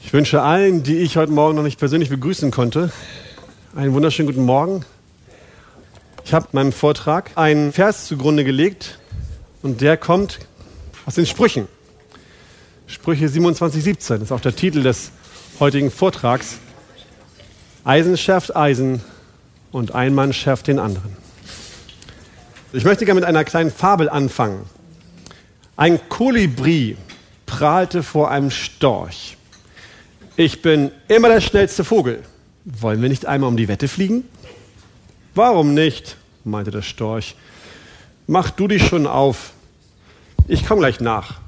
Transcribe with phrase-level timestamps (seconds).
[0.00, 2.90] Ich wünsche allen, die ich heute Morgen noch nicht persönlich begrüßen konnte,
[3.74, 4.84] einen wunderschönen guten Morgen.
[6.24, 8.98] Ich habe meinem Vortrag einen Vers zugrunde gelegt
[9.60, 10.38] und der kommt
[11.04, 11.66] aus den Sprüchen.
[12.86, 15.10] Sprüche 27, 17 ist auch der Titel des
[15.58, 16.58] heutigen Vortrags.
[17.84, 19.02] Eisen schärft Eisen
[19.72, 21.16] und ein Mann schärft den anderen.
[22.72, 24.64] Ich möchte gerne mit einer kleinen Fabel anfangen.
[25.76, 26.96] Ein Kolibri
[27.46, 29.37] prahlte vor einem Storch.
[30.38, 32.22] Ich bin immer der schnellste Vogel.
[32.64, 34.22] Wollen wir nicht einmal um die Wette fliegen?
[35.34, 36.16] Warum nicht?
[36.44, 37.34] meinte der Storch.
[38.28, 39.50] Mach du dich schon auf.
[40.46, 41.40] Ich komme gleich nach.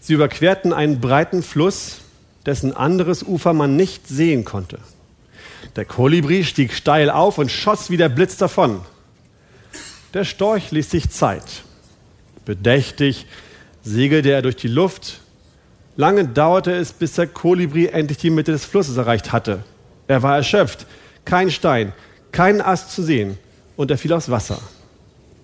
[0.00, 2.02] Sie überquerten einen breiten Fluss,
[2.44, 4.78] dessen anderes Ufer man nicht sehen konnte.
[5.76, 8.82] Der Kolibri stieg steil auf und schoss wie der Blitz davon.
[10.12, 11.62] Der Storch ließ sich Zeit.
[12.44, 13.24] Bedächtig
[13.82, 15.23] segelte er durch die Luft
[15.96, 19.62] Lange dauerte es, bis der Kolibri endlich die Mitte des Flusses erreicht hatte.
[20.08, 20.86] Er war erschöpft,
[21.24, 21.92] kein Stein,
[22.32, 23.38] kein Ast zu sehen,
[23.76, 24.58] und er fiel aufs Wasser.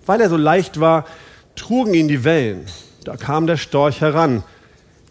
[0.06, 1.06] Weil er so leicht war,
[1.54, 2.66] trugen ihn die Wellen.
[3.04, 4.42] Da kam der Storch heran.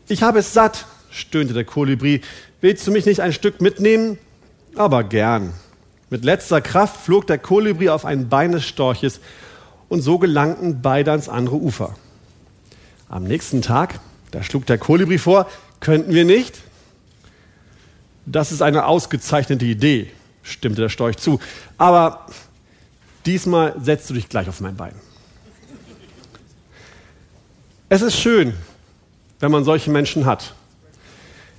[0.10, 2.22] Ich habe es satt, stöhnte der Kolibri.
[2.60, 4.18] Willst du mich nicht ein Stück mitnehmen?
[4.76, 5.54] Aber gern.
[6.10, 9.22] Mit letzter Kraft flog der Kolibri auf ein Bein des Storches
[9.88, 11.96] und so gelangten beide ans andere Ufer.
[13.08, 14.00] Am nächsten Tag
[14.32, 15.48] da schlug der Kolibri vor,
[15.80, 16.60] könnten wir nicht?
[18.26, 20.12] Das ist eine ausgezeichnete Idee,
[20.44, 21.40] stimmte der Storch zu.
[21.78, 22.28] Aber
[23.26, 24.94] diesmal setzt du dich gleich auf mein Bein.
[27.90, 28.54] Es ist schön,
[29.40, 30.54] wenn man solche Menschen hat.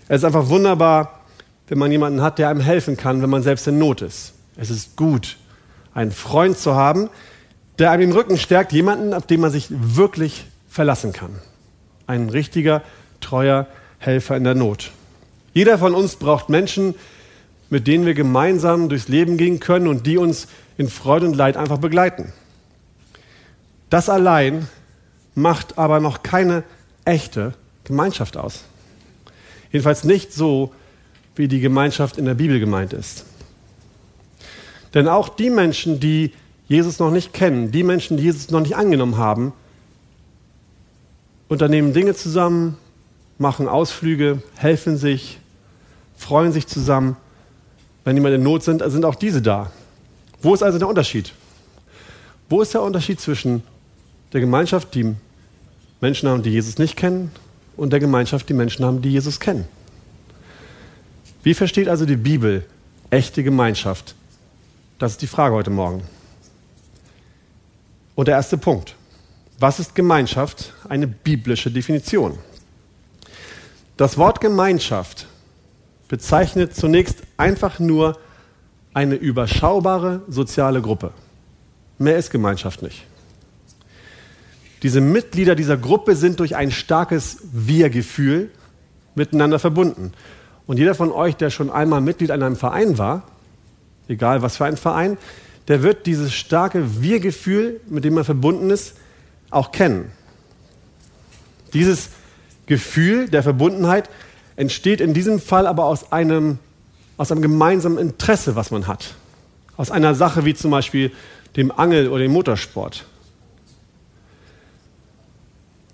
[0.07, 1.21] Es ist einfach wunderbar,
[1.67, 4.35] wenn man jemanden hat, der einem helfen kann, wenn man selbst in Not ist.
[4.57, 5.39] Es ist gut,
[5.93, 7.11] einen Freund zu haben,
[7.81, 11.41] der einem den Rücken stärkt, jemanden, auf den man sich wirklich verlassen kann
[12.11, 12.83] ein richtiger,
[13.21, 13.67] treuer
[13.99, 14.91] Helfer in der Not.
[15.55, 16.95] Jeder von uns braucht Menschen,
[17.71, 21.57] mit denen wir gemeinsam durchs Leben gehen können und die uns in Freude und Leid
[21.57, 22.33] einfach begleiten.
[23.89, 24.69] Das allein
[25.35, 26.65] macht aber noch keine
[27.05, 27.55] echte
[27.85, 28.65] Gemeinschaft aus.
[29.73, 30.73] Jedenfalls nicht so,
[31.37, 33.25] wie die Gemeinschaft in der Bibel gemeint ist.
[34.95, 36.33] Denn auch die Menschen, die
[36.67, 39.53] Jesus noch nicht kennen, die Menschen, die Jesus noch nicht angenommen haben,
[41.51, 42.79] unternehmen Dinge zusammen,
[43.37, 45.39] machen Ausflüge, helfen sich,
[46.17, 47.17] freuen sich zusammen.
[48.05, 49.71] Wenn jemand in Not sind, sind auch diese da.
[50.41, 51.35] Wo ist also der Unterschied?
[52.49, 53.63] Wo ist der Unterschied zwischen
[54.33, 55.15] der Gemeinschaft, die
[56.01, 57.33] Menschen haben, die Jesus nicht kennen,
[57.77, 59.67] und der Gemeinschaft, die Menschen haben, die Jesus kennen?
[61.43, 62.65] Wie versteht also die Bibel
[63.11, 64.15] echte Gemeinschaft?
[65.01, 66.03] Das ist die Frage heute Morgen.
[68.15, 68.95] Und der erste Punkt.
[69.61, 70.73] Was ist Gemeinschaft?
[70.89, 72.39] Eine biblische Definition.
[73.99, 75.27] Das Wort Gemeinschaft
[76.09, 78.19] bezeichnet zunächst einfach nur
[78.95, 81.13] eine überschaubare soziale Gruppe.
[81.99, 83.05] Mehr ist Gemeinschaft nicht.
[84.83, 88.51] Diese Mitglieder dieser Gruppe sind durch ein starkes Wir-Gefühl
[89.15, 90.13] miteinander verbunden.
[90.67, 93.25] Und jeder von euch, der schon einmal Mitglied an einem Verein war,
[94.09, 95.19] egal was für ein Verein,
[95.69, 98.95] der wird dieses starke Wir-Gefühl, mit dem man verbunden ist,
[99.51, 100.11] auch kennen.
[101.73, 102.11] Dieses
[102.67, 104.09] Gefühl der Verbundenheit
[104.57, 106.59] entsteht in diesem Fall aber aus einem,
[107.17, 109.15] aus einem gemeinsamen Interesse, was man hat.
[109.77, 111.13] Aus einer Sache wie zum Beispiel
[111.57, 113.05] dem Angel- oder dem Motorsport.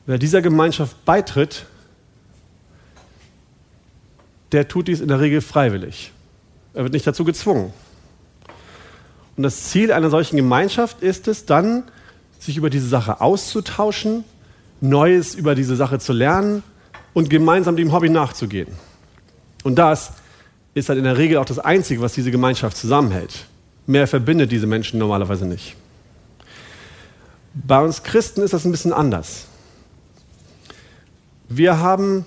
[0.07, 1.67] Wer dieser Gemeinschaft beitritt,
[4.53, 6.13] der tut dies in der Regel freiwillig.
[6.75, 7.73] Er wird nicht dazu gezwungen.
[9.37, 11.85] Und das Ziel einer solchen Gemeinschaft ist es dann,
[12.39, 14.25] sich über diese Sache auszutauschen,
[14.81, 16.63] Neues über diese Sache zu lernen
[17.15, 18.69] und gemeinsam dem Hobby nachzugehen.
[19.65, 20.13] Und das
[20.75, 23.47] ist halt in der Regel auch das Einzige, was diese Gemeinschaft zusammenhält.
[23.87, 25.77] Mehr verbindet diese Menschen normalerweise nicht.
[27.55, 29.47] Bei uns Christen ist das ein bisschen anders.
[31.49, 32.27] Wir haben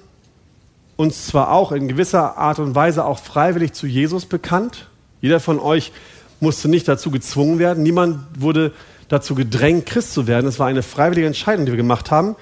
[0.95, 4.87] uns zwar auch in gewisser Art und Weise auch freiwillig zu Jesus bekannt.
[5.21, 5.91] Jeder von euch
[6.39, 7.83] musste nicht dazu gezwungen werden.
[7.83, 8.73] Niemand wurde
[9.09, 10.47] dazu gedrängt, Christ zu werden.
[10.47, 12.35] Es war eine freiwillige Entscheidung, die wir gemacht haben.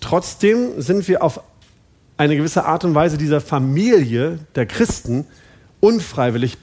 [0.00, 1.40] Trotzdem sind wir auf
[2.16, 5.24] eine gewisse Art und Weise dieser Familie der Christen
[5.80, 6.58] unfreiwillig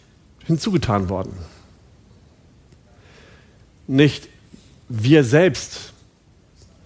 [0.45, 1.33] hinzugetan worden.
[3.87, 4.27] Nicht
[4.89, 5.93] wir selbst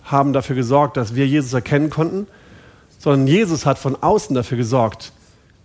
[0.03, 2.27] haben dafür gesorgt, dass wir Jesus erkennen konnten,
[2.99, 5.13] sondern Jesus hat von außen dafür gesorgt,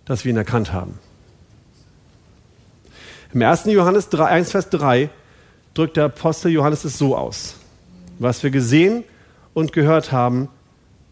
[0.05, 0.99] dass wir ihn erkannt haben.
[3.33, 3.65] Im 1.
[3.65, 5.09] Johannes 3, 1, Vers 3
[5.75, 7.55] drückt der Apostel Johannes es so aus.
[8.17, 9.03] Was wir gesehen
[9.53, 10.49] und gehört haben,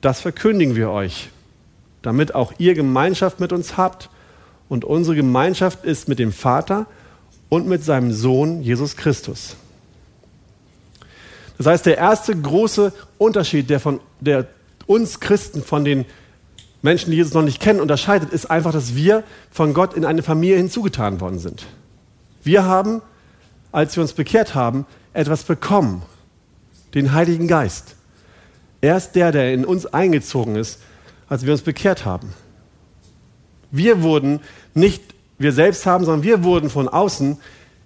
[0.01, 1.30] das verkündigen wir euch.
[2.04, 4.10] damit auch ihr Gemeinschaft mit uns habt.
[4.69, 6.86] Und unsere Gemeinschaft ist mit dem Vater
[7.50, 9.56] und mit seinem Sohn Jesus Christus.
[11.57, 14.48] Das heißt, der erste große Unterschied, der, von, der
[14.86, 16.06] uns Christen von den
[16.81, 20.24] Menschen, die Jesus noch nicht kennen, unterscheidet, ist einfach, dass wir von Gott in eine
[20.24, 21.66] Familie hinzugetan worden sind.
[22.44, 23.01] Wir haben,
[23.74, 26.04] als wir uns bekehrt haben, etwas bekommen,
[26.94, 27.96] den Heiligen Geist.
[28.80, 30.80] Er ist der, der in uns eingezogen ist,
[31.28, 32.34] als wir uns bekehrt haben.
[33.72, 34.40] Wir wurden
[34.74, 37.38] nicht wir selbst haben, sondern wir wurden von außen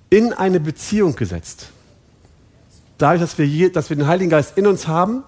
[0.10, 1.72] in eine Beziehung gesetzt.
[2.98, 5.24] Dadurch, dass wir, dass wir den Heiligen Geist in uns haben,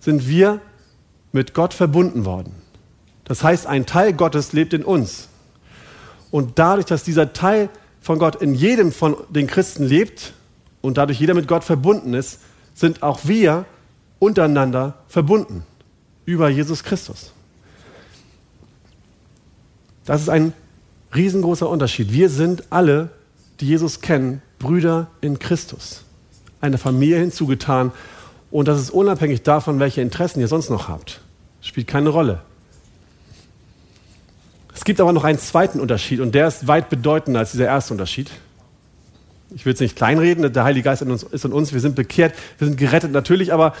[0.00, 0.60] sind wir
[1.32, 2.54] mit Gott verbunden worden.
[3.24, 5.28] Das heißt, ein Teil Gottes lebt in uns.
[6.30, 7.70] Und dadurch, dass dieser Teil
[8.04, 10.34] von Gott in jedem von den Christen lebt
[10.82, 12.38] und dadurch jeder mit Gott verbunden ist,
[12.74, 13.64] sind auch wir
[14.18, 15.64] untereinander verbunden
[16.26, 17.32] über Jesus Christus.
[20.04, 20.52] Das ist ein
[21.14, 22.12] riesengroßer Unterschied.
[22.12, 23.08] Wir sind alle,
[23.60, 26.02] die Jesus kennen, Brüder in Christus.
[26.60, 27.90] Eine Familie hinzugetan.
[28.50, 31.22] Und das ist unabhängig davon, welche Interessen ihr sonst noch habt.
[31.62, 32.42] Spielt keine Rolle.
[34.84, 37.94] Es gibt aber noch einen zweiten Unterschied und der ist weit bedeutender als dieser erste
[37.94, 38.30] Unterschied.
[39.54, 42.66] Ich will es nicht kleinreden, der Heilige Geist ist in uns, wir sind bekehrt, wir
[42.66, 43.72] sind gerettet natürlich, aber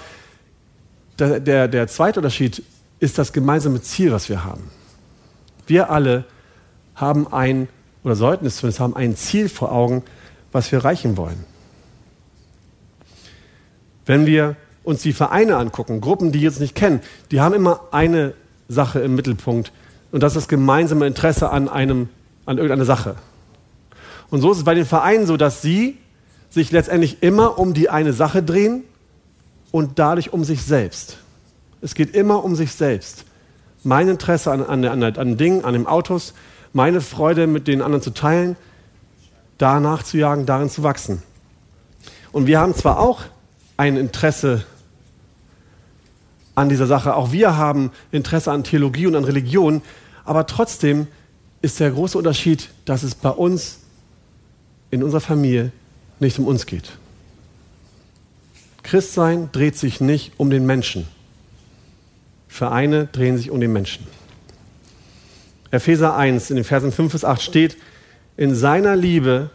[1.18, 2.62] der, der, der zweite Unterschied
[3.00, 4.70] ist das gemeinsame Ziel, was wir haben.
[5.66, 6.24] Wir alle
[6.94, 7.68] haben ein,
[8.02, 10.04] oder sollten es zumindest haben, ein Ziel vor Augen,
[10.52, 11.44] was wir erreichen wollen.
[14.06, 18.32] Wenn wir uns die Vereine angucken, Gruppen, die jetzt nicht kennen, die haben immer eine
[18.68, 19.70] Sache im Mittelpunkt
[20.14, 22.08] und das ist das gemeinsame Interesse an, einem,
[22.46, 23.16] an irgendeiner Sache.
[24.30, 25.98] Und so ist es bei den Vereinen so, dass sie
[26.50, 28.84] sich letztendlich immer um die eine Sache drehen
[29.72, 31.18] und dadurch um sich selbst.
[31.82, 33.24] Es geht immer um sich selbst.
[33.82, 36.32] Mein Interesse an, an, an, an Dingen, an den Autos,
[36.72, 38.54] meine Freude mit den anderen zu teilen,
[39.58, 41.24] danach zu jagen, darin zu wachsen.
[42.30, 43.22] Und wir haben zwar auch
[43.76, 44.64] ein Interesse
[46.54, 49.82] an dieser Sache, auch wir haben Interesse an Theologie und an Religion,
[50.24, 51.06] aber trotzdem
[51.62, 53.78] ist der große Unterschied, dass es bei uns
[54.90, 55.72] in unserer Familie
[56.20, 56.92] nicht um uns geht.
[58.82, 61.06] Christsein dreht sich nicht um den Menschen.
[62.48, 64.06] Vereine drehen sich um den Menschen.
[65.70, 67.76] Epheser 1 in den Versen 5 bis 8 steht,
[68.36, 69.50] in seiner Liebe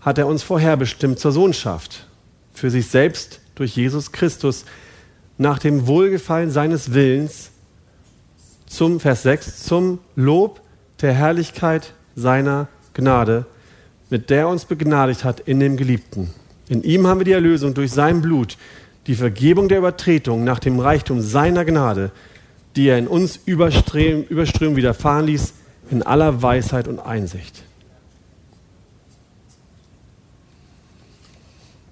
[0.00, 2.06] hat er uns vorherbestimmt zur Sohnschaft,
[2.52, 4.64] für sich selbst durch Jesus Christus,
[5.38, 7.50] nach dem Wohlgefallen seines Willens,
[8.66, 10.60] zum Vers 6, zum Lob
[11.00, 13.46] der Herrlichkeit seiner Gnade,
[14.10, 16.30] mit der er uns begnadigt hat in dem Geliebten
[16.68, 18.56] in ihm haben wir die Erlösung durch sein Blut,
[19.06, 22.10] die Vergebung der Übertretung nach dem Reichtum seiner Gnade,
[22.74, 25.52] die er in uns überström, überströmen widerfahren ließ,
[25.90, 27.62] in aller Weisheit und Einsicht.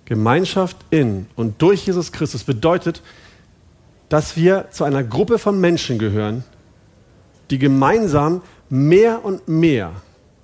[0.07, 3.03] Gemeinschaft in und durch Jesus Christus bedeutet,
[4.09, 6.45] dass wir zu einer Gruppe von Menschen gehören,
[7.53, 8.41] die gemeinsam
[8.71, 9.93] mehr und mehr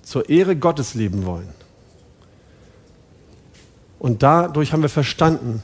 [0.03, 1.49] zur Ehre Gottes leben wollen.
[3.97, 5.63] Und dadurch haben wir verstanden,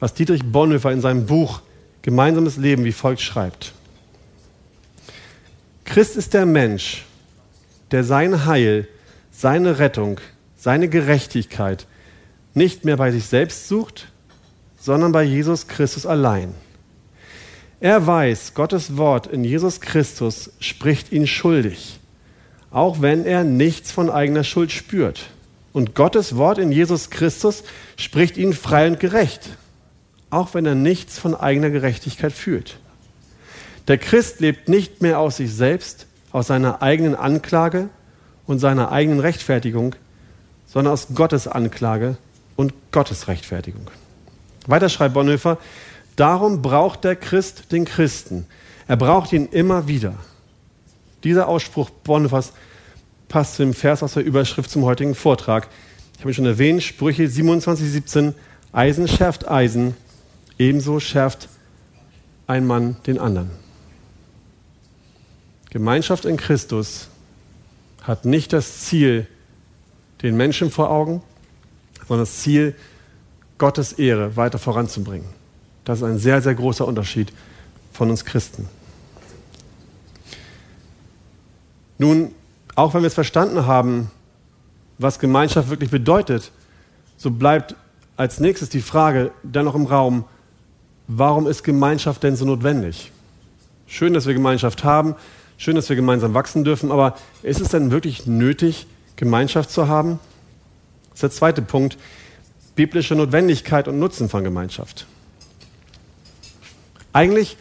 [0.00, 1.62] was Dietrich Bonhoeffer in seinem Buch
[2.02, 3.72] Gemeinsames Leben wie folgt schreibt.
[5.84, 7.04] Christ ist der Mensch,
[7.90, 8.88] der sein Heil,
[9.30, 10.18] seine Rettung,
[10.56, 11.86] seine Gerechtigkeit
[12.54, 14.08] nicht mehr bei sich selbst sucht,
[14.80, 16.54] sondern bei Jesus Christus allein.
[17.80, 21.98] Er weiß, Gottes Wort in Jesus Christus spricht ihn schuldig,
[22.70, 25.30] auch wenn er nichts von eigener Schuld spürt.
[25.72, 27.64] Und Gottes Wort in Jesus Christus
[27.96, 29.56] spricht ihn frei und gerecht,
[30.28, 32.78] auch wenn er nichts von eigener Gerechtigkeit fühlt.
[33.88, 37.88] Der Christ lebt nicht mehr aus sich selbst, aus seiner eigenen Anklage
[38.46, 39.94] und seiner eigenen Rechtfertigung,
[40.66, 42.18] sondern aus Gottes Anklage
[42.56, 43.90] und Gottes Rechtfertigung.
[44.66, 45.56] Weiter schreibt Bonhoeffer,
[46.20, 48.46] darum braucht der Christ den Christen.
[48.86, 50.14] Er braucht ihn immer wieder.
[51.24, 52.52] Dieser Ausspruch Bonhoeffers
[53.28, 55.68] passt zu dem Vers aus der Überschrift zum heutigen Vortrag.
[56.14, 58.34] Ich habe ihn schon erwähnt, Sprüche 27, 17,
[58.72, 59.96] Eisen schärft Eisen,
[60.58, 61.48] ebenso schärft
[62.46, 63.50] ein Mann den anderen.
[65.70, 67.08] Gemeinschaft in Christus
[68.02, 69.26] hat nicht das Ziel,
[70.22, 71.22] den Menschen vor Augen,
[72.06, 72.74] sondern das Ziel,
[73.56, 75.39] Gottes Ehre weiter voranzubringen.
[75.90, 77.32] Das ist ein sehr, sehr großer Unterschied
[77.92, 78.68] von uns Christen.
[81.98, 82.30] Nun
[82.76, 84.08] auch wenn wir es verstanden haben,
[84.98, 86.52] was Gemeinschaft wirklich bedeutet,
[87.16, 87.74] so bleibt
[88.16, 90.26] als nächstes die Frage dennoch im Raum,
[91.08, 93.10] warum ist Gemeinschaft denn so notwendig?
[93.88, 95.16] Schön, dass wir Gemeinschaft haben.
[95.58, 96.92] Schön, dass wir gemeinsam wachsen dürfen.
[96.92, 100.20] Aber ist es denn wirklich nötig, Gemeinschaft zu haben?
[101.08, 101.98] Das ist der zweite Punkt.
[102.76, 105.08] Biblische Notwendigkeit und Nutzen von Gemeinschaft.
[107.12, 107.56] Eigentlich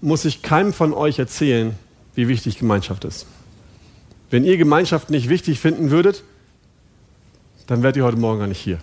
[0.00, 1.74] muss ich keinem von euch erzählen,
[2.14, 3.26] wie wichtig Gemeinschaft ist.
[4.30, 6.22] Wenn ihr Gemeinschaft nicht wichtig finden würdet,
[7.66, 8.78] dann wärt ihr heute Morgen gar nicht hier.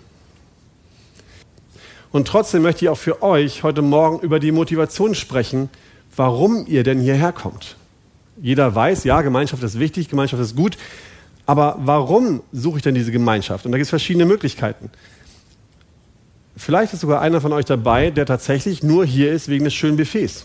[2.10, 5.68] Und trotzdem möchte ich auch für euch heute Morgen über die Motivation sprechen,
[6.16, 7.76] warum ihr denn hierher kommt.
[8.40, 10.78] Jeder weiß, ja, Gemeinschaft ist wichtig, Gemeinschaft ist gut,
[11.44, 13.66] aber warum suche ich denn diese Gemeinschaft?
[13.66, 14.90] Und da gibt es verschiedene Möglichkeiten.
[16.58, 19.96] Vielleicht ist sogar einer von euch dabei, der tatsächlich nur hier ist wegen des schönen
[19.96, 20.44] Buffets,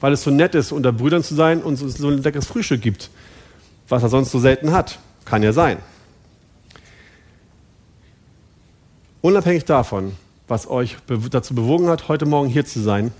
[0.00, 2.80] weil es so nett ist, unter Brüdern zu sein und es so ein leckeres Frühstück
[2.80, 3.10] gibt,
[3.88, 4.98] was er sonst so selten hat.
[5.26, 5.76] Kann ja sein.
[9.20, 10.12] Unabhängig davon,
[10.48, 10.96] was euch
[11.30, 13.12] dazu bewogen hat, heute Morgen hier zu sein,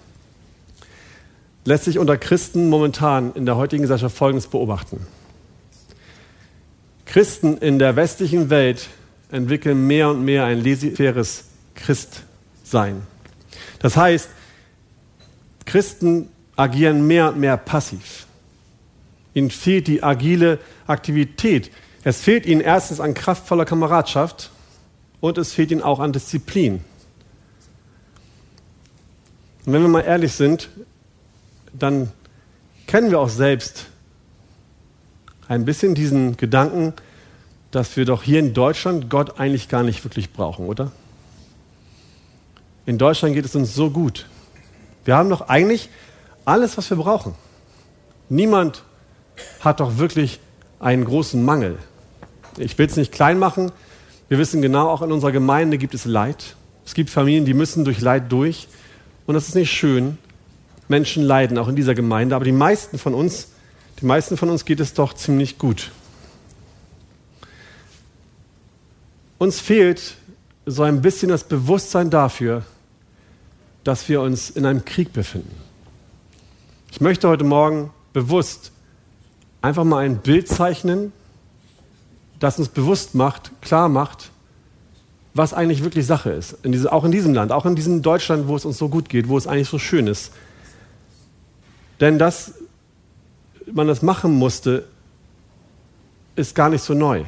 [1.67, 5.07] lässt sich unter Christen momentan in der heutigen Gesellschaft Folgendes beobachten.
[7.05, 8.89] Christen in der westlichen Welt
[9.31, 11.45] entwickeln mehr und mehr ein laissez
[12.71, 13.03] Christsein.
[13.81, 14.29] Das heißt,
[15.65, 18.27] Christen agieren mehr und mehr passiv.
[19.35, 21.73] Ihnen fehlt die agile Aktivität.
[22.05, 24.51] Es fehlt ihnen erstens an kraftvoller Kameradschaft
[25.21, 26.85] und es fehlt ihnen auch an Disziplin.
[29.67, 30.69] Und wenn wir mal ehrlich sind,
[31.73, 32.13] dann
[32.87, 33.87] kennen wir auch selbst
[35.49, 36.93] ein bisschen diesen Gedanken,
[37.73, 40.93] dass wir doch hier in Deutschland Gott eigentlich gar nicht wirklich brauchen, oder?
[42.91, 44.27] In Deutschland geht es uns so gut.
[45.05, 45.91] Wir haben doch eigentlich
[46.45, 47.37] alles, was wir brauchen.
[48.29, 48.83] Niemand
[49.61, 50.41] hat doch wirklich
[50.81, 51.79] einen großen Mangel.
[52.59, 53.71] Ich will es nicht klein machen.
[54.29, 56.57] Wir wissen genau, auch in unserer Gemeinde gibt es Leid.
[56.85, 58.67] Es gibt Familien, die müssen durch Leid durch.
[59.25, 60.19] Und das ist nicht schön.
[60.89, 62.35] Menschen leiden, auch in dieser Gemeinde.
[62.35, 63.53] Aber die meisten von uns,
[64.01, 65.93] die meisten von uns geht es doch ziemlich gut.
[69.39, 70.17] Uns fehlt
[70.67, 72.65] so ein bisschen das Bewusstsein dafür,
[73.85, 75.55] dass wir uns in einem Krieg befinden.
[76.91, 78.73] Ich möchte heute Morgen bewusst
[79.63, 81.13] einfach mal ein Bild zeichnen,
[82.39, 84.31] das uns bewusst macht, klar macht,
[85.35, 86.57] was eigentlich wirklich Sache ist.
[86.65, 89.09] In diese, auch in diesem Land, auch in diesem Deutschland, wo es uns so gut
[89.09, 90.33] geht, wo es eigentlich so schön ist.
[92.01, 92.55] Denn dass
[93.71, 94.87] man das machen musste,
[96.35, 97.25] ist gar nicht so neu.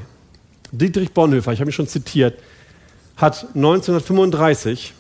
[0.73, 2.39] Dietrich Bonhoeffer, ich habe ihn schon zitiert,
[3.17, 4.95] hat 1935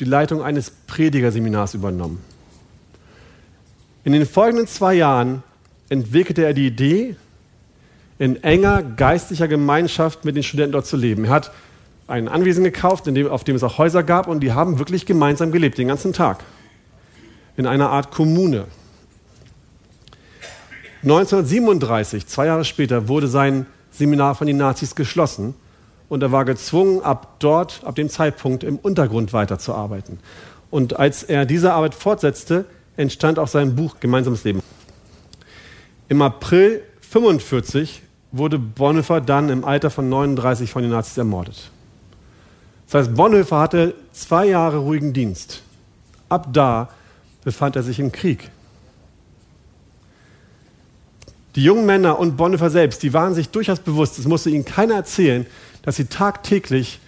[0.00, 2.22] die Leitung eines Predigerseminars übernommen.
[4.04, 5.42] In den folgenden zwei Jahren
[5.88, 7.16] entwickelte er die Idee,
[8.18, 11.24] in enger geistlicher Gemeinschaft mit den Studenten dort zu leben.
[11.24, 11.52] Er hat
[12.06, 15.52] ein Anwesen gekauft, dem, auf dem es auch Häuser gab, und die haben wirklich gemeinsam
[15.52, 16.42] gelebt, den ganzen Tag.
[17.56, 18.66] In einer Art Kommune.
[21.02, 25.54] 1937, zwei Jahre später, wurde sein Seminar von den Nazis geschlossen
[26.08, 30.18] und er war gezwungen, ab dort, ab dem Zeitpunkt im Untergrund weiterzuarbeiten.
[30.70, 32.64] Und als er diese Arbeit fortsetzte,
[32.96, 34.62] entstand auch sein Buch Gemeinsames Leben.
[36.08, 41.70] Im April 1945 wurde Bonhoeffer dann im Alter von 39 von den Nazis ermordet.
[42.86, 45.62] Das heißt, Bonhoeffer hatte zwei Jahre ruhigen Dienst.
[46.28, 46.88] Ab da
[47.44, 48.50] befand er sich im Krieg.
[51.54, 54.94] Die jungen Männer und Bonhoeffer selbst, die waren sich durchaus bewusst, es musste ihnen keiner
[54.94, 55.46] erzählen,
[55.82, 57.00] dass sie tagtäglich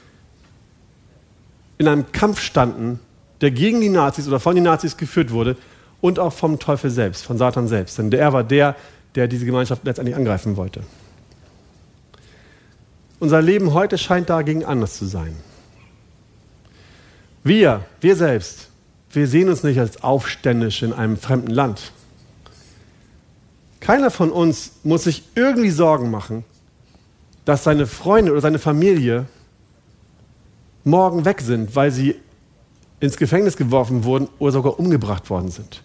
[1.79, 3.01] in einem Kampf standen,
[3.41, 5.57] der gegen die Nazis oder von den Nazis geführt wurde
[6.01, 7.99] und auch vom Teufel selbst, von Satan selbst.
[7.99, 8.77] Denn er war der,
[9.15, 10.83] der diese Gemeinschaft letztendlich angreifen wollte.
[13.19, 15.37] Unser Leben heute scheint dagegen anders zu sein.
[17.43, 18.69] Wir, wir selbst,
[19.13, 21.93] wir sehen uns nicht als aufständisch in einem fremden Land.
[23.81, 26.45] Keiner von uns muss sich irgendwie Sorgen machen,
[27.45, 29.27] dass seine Freunde oder seine Familie
[30.85, 32.17] morgen weg sind, weil sie
[33.01, 35.83] ins Gefängnis geworfen wurden oder sogar umgebracht worden sind.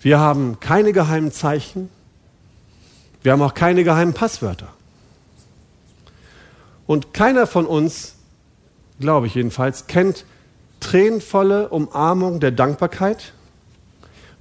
[0.00, 1.88] Wir haben keine geheimen Zeichen.
[3.22, 4.68] Wir haben auch keine geheimen Passwörter.
[6.86, 8.16] Und keiner von uns,
[8.98, 10.24] glaube ich jedenfalls, kennt
[10.80, 13.32] tränenvolle Umarmung der Dankbarkeit,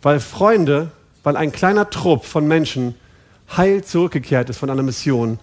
[0.01, 0.91] weil Freunde,
[1.23, 2.95] weil ein kleiner Trupp von Menschen
[3.57, 5.39] heil zurückgekehrt ist von einer Mission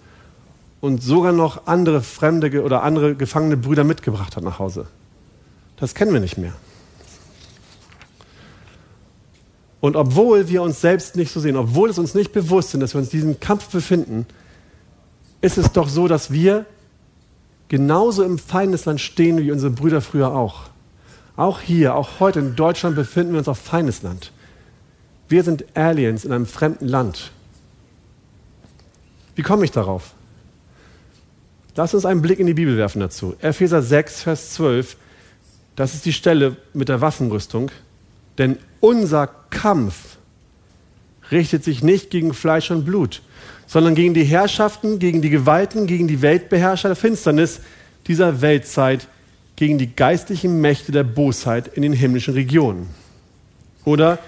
[0.81, 4.87] und sogar noch andere fremde oder andere gefangene Brüder mitgebracht hat nach Hause.
[5.77, 6.53] Das kennen wir nicht mehr.
[9.81, 12.93] Und obwohl wir uns selbst nicht so sehen, obwohl es uns nicht bewusst ist, dass
[12.93, 14.25] wir uns in diesem Kampf befinden,
[15.41, 16.65] ist es doch so, dass wir
[17.69, 20.63] genauso im Feindesland stehen wie unsere Brüder früher auch.
[21.37, 24.33] Auch hier, auch heute in Deutschland befinden wir uns auf Feindesland.
[25.29, 27.31] Wir sind Aliens in einem fremden Land.
[29.39, 30.15] Wie komme ich darauf?
[31.77, 33.37] Lass uns einen Blick in die Bibel werfen dazu.
[33.39, 34.97] Epheser 6, Vers 12.
[35.77, 37.71] Das ist die Stelle mit der Waffenrüstung.
[38.37, 40.17] Denn unser Kampf
[41.31, 43.21] richtet sich nicht gegen Fleisch und Blut,
[43.65, 47.61] sondern gegen die Herrschaften, gegen die Gewalten, gegen die Weltbeherrscher der Finsternis
[48.07, 49.07] dieser Weltzeit,
[49.55, 52.89] gegen die geistlichen Mächte der Bosheit in den himmlischen Regionen.
[53.85, 54.19] Oder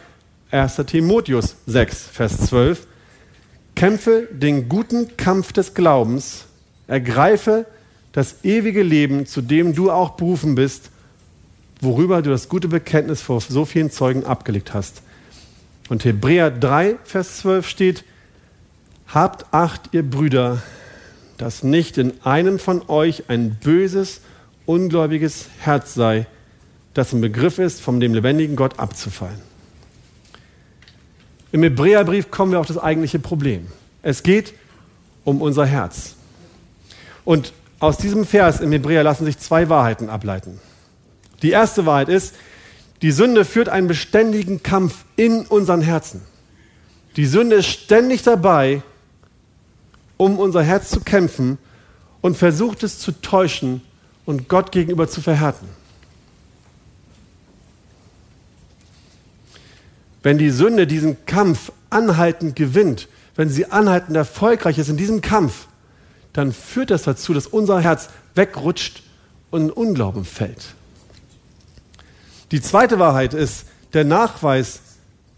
[0.51, 0.77] 1.
[0.87, 2.87] Timotheus 6, Vers 12.
[3.81, 6.45] Kämpfe den guten Kampf des Glaubens,
[6.85, 7.65] ergreife
[8.11, 10.91] das ewige Leben, zu dem du auch berufen bist,
[11.79, 15.01] worüber du das gute Bekenntnis vor so vielen Zeugen abgelegt hast.
[15.89, 18.03] Und Hebräer 3, Vers 12 steht,
[19.07, 20.61] Habt Acht, ihr Brüder,
[21.39, 24.21] dass nicht in einem von euch ein böses,
[24.67, 26.27] ungläubiges Herz sei,
[26.93, 29.50] das im Begriff ist, von dem lebendigen Gott abzufallen.
[31.51, 33.67] Im Hebräerbrief kommen wir auf das eigentliche Problem.
[34.01, 34.53] Es geht
[35.23, 36.15] um unser Herz.
[37.25, 40.59] Und aus diesem Vers im Hebräer lassen sich zwei Wahrheiten ableiten.
[41.41, 42.35] Die erste Wahrheit ist,
[43.01, 46.21] die Sünde führt einen beständigen Kampf in unseren Herzen.
[47.15, 48.83] Die Sünde ist ständig dabei,
[50.17, 51.57] um unser Herz zu kämpfen
[52.21, 53.81] und versucht es zu täuschen
[54.25, 55.67] und Gott gegenüber zu verhärten.
[60.23, 65.67] Wenn die Sünde diesen Kampf anhaltend gewinnt, wenn sie anhaltend erfolgreich ist in diesem Kampf,
[66.33, 69.03] dann führt das dazu, dass unser Herz wegrutscht
[69.49, 70.75] und in Unglauben fällt.
[72.51, 74.81] Die zweite Wahrheit ist der Nachweis,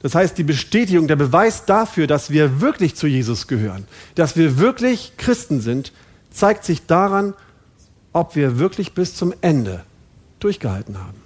[0.02, 4.60] das heißt die Bestätigung, der Beweis dafür, dass wir wirklich zu Jesus gehören, dass wir
[4.60, 5.94] wirklich Christen sind,
[6.32, 7.34] zeigt sich daran,
[8.12, 9.84] ob wir wirklich bis zum Ende
[10.40, 11.23] durchgehalten haben.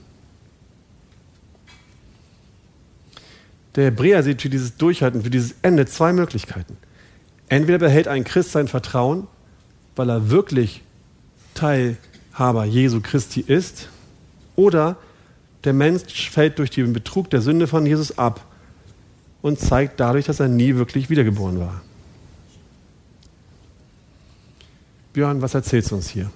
[3.77, 6.77] Der Hebräer sieht für dieses Durchhalten, für dieses Ende zwei Möglichkeiten.
[7.47, 9.27] Entweder behält ein Christ sein Vertrauen,
[9.95, 10.81] weil er wirklich
[11.53, 13.87] Teilhaber Jesu Christi ist,
[14.55, 14.97] oder
[15.63, 18.43] der Mensch fällt durch den Betrug der Sünde von Jesus ab
[19.43, 21.81] und zeigt dadurch, dass er nie wirklich wiedergeboren war.
[25.13, 26.31] Björn, was erzählst du uns hier?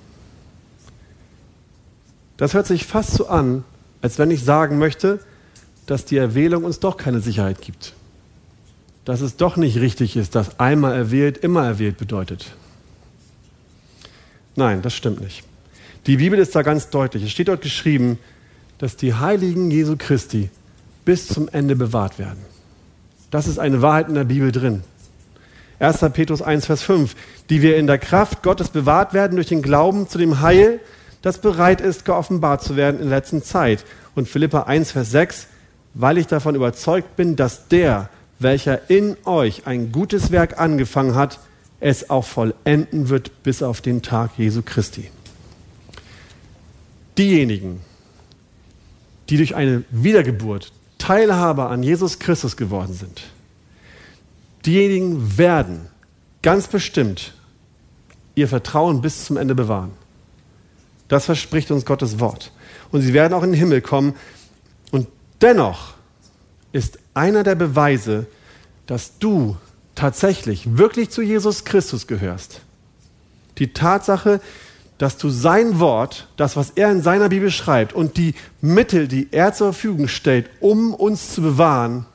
[2.38, 3.64] Das hört sich fast so an,
[4.02, 5.20] als wenn ich sagen möchte,
[5.92, 7.92] dass die Erwählung uns doch keine Sicherheit gibt.
[9.04, 12.46] Dass es doch nicht richtig ist, dass einmal erwählt, immer erwählt bedeutet.
[14.56, 15.44] Nein, das stimmt nicht.
[16.08, 17.24] Die Bibel ist da ganz deutlich.
[17.24, 18.20] Es steht dort geschrieben,
[18.78, 20.50] dass die Heiligen Jesu Christi
[21.04, 22.40] bis zum Ende bewahrt werden.
[23.30, 24.84] Das ist eine Wahrheit in der Bibel drin.
[25.80, 26.00] 1.
[26.14, 27.18] Petrus 1, Vers 5,
[27.50, 30.80] die wir in der Kraft Gottes bewahrt werden durch den Glauben zu dem Heil,
[31.22, 33.84] das bereit ist, geoffenbart zu werden in der letzten Zeit.
[34.16, 35.48] Und Philippa 1, Vers 6,
[35.94, 41.40] weil ich davon überzeugt bin, dass der, welcher in euch ein gutes Werk angefangen hat,
[41.80, 45.10] es auch vollenden wird bis auf den Tag Jesu Christi.
[47.18, 47.82] Diejenigen,
[49.30, 53.24] die durch eine Wiedergeburt Teilhaber an Jesus Christus geworden sind,
[54.66, 55.88] diejenigen werden
[56.42, 57.34] ganz bestimmt
[58.36, 59.92] ihr Vertrauen bis zum Ende bewahren.
[61.08, 62.52] Das verspricht uns Gottes Wort.
[62.92, 64.14] Und sie werden auch in den Himmel kommen.
[65.42, 65.94] Dennoch
[66.72, 68.28] ist einer der Beweise,
[68.86, 69.58] dass du
[69.96, 72.62] tatsächlich wirklich zu Jesus Christus gehörst.
[73.58, 74.40] Die Tatsache,
[74.98, 79.28] dass du sein Wort, das, was er in seiner Bibel schreibt und die Mittel, die
[79.32, 82.06] er zur Verfügung stellt, um uns zu bewahren,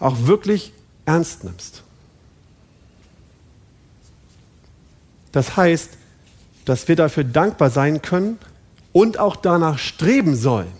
[0.00, 0.72] auch wirklich
[1.06, 1.82] ernst nimmst.
[5.32, 5.90] Das heißt,
[6.64, 8.38] dass wir dafür dankbar sein können
[8.92, 10.72] und auch danach streben sollen,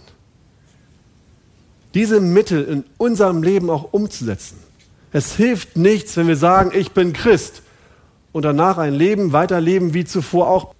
[1.94, 4.58] diese Mittel in unserem Leben auch umzusetzen.
[5.12, 7.62] Es hilft nichts, wenn wir sagen, ich bin Christ
[8.32, 10.74] und danach ein Leben weiterleben wie zuvor auch.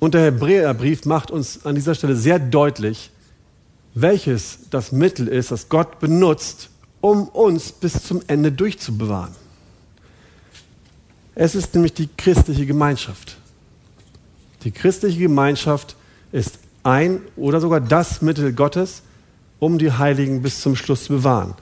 [0.00, 3.10] Und der Hebräerbrief macht uns an dieser Stelle sehr deutlich,
[3.94, 9.34] welches das Mittel ist, das Gott benutzt, um uns bis zum Ende durchzubewahren.
[11.34, 13.36] Es ist nämlich die christliche Gemeinschaft.
[14.64, 15.94] Die christliche Gemeinschaft
[16.32, 19.02] ist ein oder sogar das Mittel Gottes,
[19.58, 21.54] um die Heiligen bis zum Schluss zu bewahren.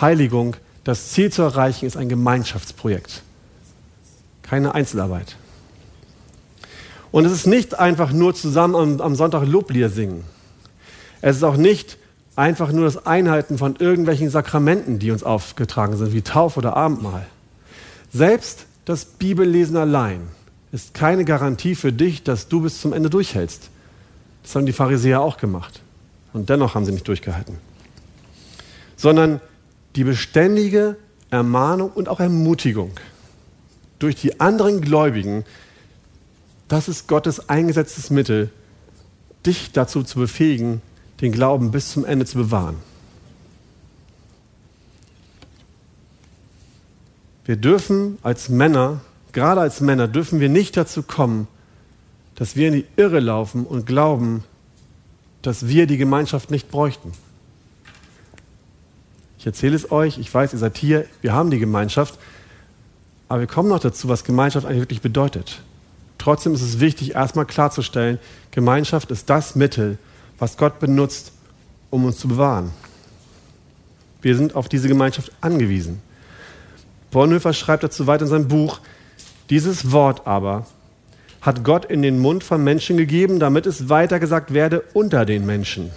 [0.00, 0.56] Heiligung
[0.88, 3.22] das Ziel zu erreichen ist ein Gemeinschaftsprojekt,
[4.40, 5.36] keine Einzelarbeit.
[7.10, 10.24] Und es ist nicht einfach nur zusammen am, am Sonntag Loblieder singen.
[11.20, 11.98] Es ist auch nicht
[12.36, 17.26] einfach nur das Einhalten von irgendwelchen Sakramenten, die uns aufgetragen sind, wie Taufe oder Abendmahl.
[18.10, 20.20] Selbst das Bibellesen allein
[20.72, 23.70] ist keine Garantie für dich, dass du bis zum Ende durchhältst.
[24.42, 25.80] Das haben die Pharisäer auch gemacht.
[26.32, 27.58] Und dennoch haben sie nicht durchgehalten.
[28.98, 29.40] sondern
[29.96, 30.96] die beständige
[31.30, 32.90] Ermahnung und auch Ermutigung
[33.98, 35.44] durch die anderen Gläubigen,
[36.68, 38.50] das ist Gottes eingesetztes Mittel,
[39.46, 40.82] dich dazu zu befähigen,
[41.20, 42.76] den Glauben bis zum Ende zu bewahren.
[47.44, 49.00] Wir dürfen als Männer,
[49.32, 51.48] gerade als Männer, dürfen wir nicht dazu kommen,
[52.38, 54.44] dass wir in die Irre laufen und glauben,
[55.42, 57.10] dass wir die Gemeinschaft nicht bräuchten.
[59.40, 62.16] Ich erzähle es euch, ich weiß, ihr seid hier, wir haben die Gemeinschaft,
[63.28, 65.62] aber wir kommen noch dazu, was Gemeinschaft eigentlich wirklich bedeutet.
[66.16, 68.20] Trotzdem ist es wichtig, erstmal klarzustellen,
[68.52, 69.98] Gemeinschaft ist das Mittel,
[70.38, 71.32] was Gott benutzt,
[71.90, 72.70] um uns zu bewahren.
[74.22, 76.00] Wir sind auf diese Gemeinschaft angewiesen.
[77.10, 78.78] Bonhoeffer schreibt dazu weiter in seinem Buch,
[79.50, 80.66] dieses Wort aber
[81.48, 85.90] hat Gott in den Mund von Menschen gegeben, damit es weitergesagt werde unter den Menschen.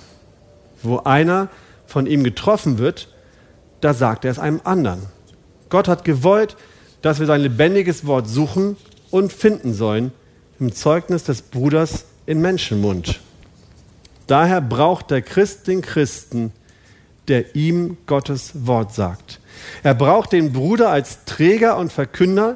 [0.82, 1.50] Wo einer
[1.86, 3.10] von ihm getroffen wird,
[3.82, 5.08] da sagt er es einem anderen.
[5.68, 6.56] Gott hat gewollt,
[7.02, 8.78] dass wir sein lebendiges Wort suchen
[9.10, 10.14] und finden sollen
[10.58, 13.20] im Zeugnis des Bruders in Menschenmund.
[14.28, 16.54] Daher braucht der Christ den Christen,
[17.28, 19.42] der ihm Gottes Wort sagt.
[19.84, 22.56] Er braucht den Bruder als Träger und Verkünder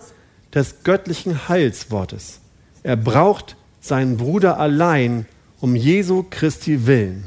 [0.53, 2.39] des göttlichen Heilswortes.
[2.85, 5.25] Er braucht seinen Bruder allein
[5.59, 7.25] um Jesu Christi willen.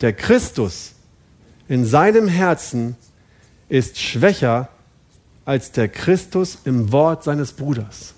[0.00, 0.92] Der Christus
[1.68, 2.96] in seinem Herzen
[3.68, 4.70] ist schwächer
[5.44, 8.14] als der Christus im Wort seines Bruders.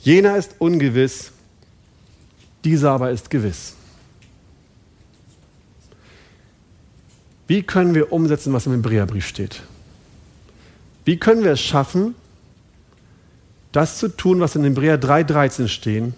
[0.00, 1.30] Jener ist ungewiss,
[2.64, 3.74] dieser aber ist gewiss.
[7.46, 9.62] Wie können wir umsetzen, was im Hebräerbrief steht?
[11.04, 12.16] Wie können wir es schaffen,
[13.72, 16.14] das zu tun, was in Hebräer 3,13 stehen,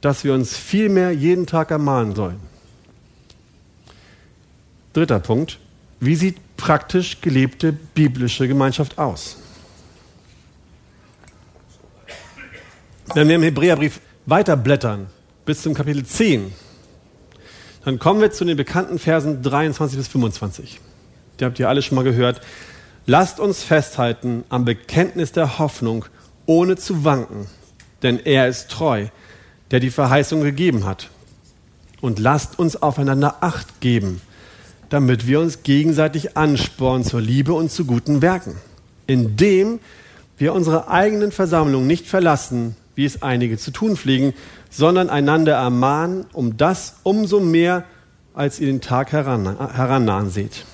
[0.00, 2.40] dass wir uns vielmehr jeden Tag ermahnen sollen?
[4.92, 5.58] Dritter Punkt.
[6.00, 9.38] Wie sieht praktisch gelebte biblische Gemeinschaft aus?
[13.14, 15.08] Wenn wir im Hebräerbrief weiterblättern
[15.44, 16.52] bis zum Kapitel 10,
[17.84, 20.80] dann kommen wir zu den bekannten Versen 23 bis 25.
[21.38, 22.40] Die habt ihr alle schon mal gehört.
[23.06, 26.06] Lasst uns festhalten am Bekenntnis der Hoffnung,
[26.46, 27.46] ohne zu wanken,
[28.02, 29.06] denn er ist treu,
[29.70, 31.10] der die Verheißung gegeben hat.
[32.00, 34.20] Und lasst uns aufeinander Acht geben,
[34.90, 38.56] damit wir uns gegenseitig anspornen zur Liebe und zu guten Werken,
[39.06, 39.80] indem
[40.36, 44.34] wir unsere eigenen Versammlungen nicht verlassen, wie es einige zu tun pflegen,
[44.70, 47.84] sondern einander ermahnen, um das umso mehr,
[48.34, 50.64] als ihr den Tag herannahen seht.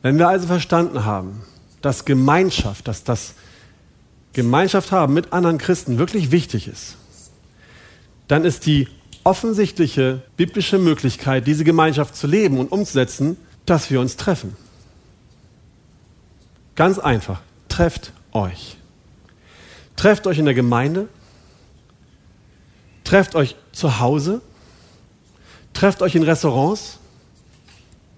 [0.00, 1.42] Wenn wir also verstanden haben,
[1.82, 3.34] dass Gemeinschaft, dass das
[4.32, 6.96] Gemeinschaft haben mit anderen Christen wirklich wichtig ist,
[8.28, 8.88] dann ist die
[9.24, 14.56] offensichtliche biblische Möglichkeit, diese Gemeinschaft zu leben und umzusetzen, dass wir uns treffen.
[16.74, 18.78] Ganz einfach, trefft euch.
[19.96, 21.08] Trefft euch in der Gemeinde,
[23.12, 24.40] Trefft euch zu Hause,
[25.74, 26.98] trefft euch in Restaurants,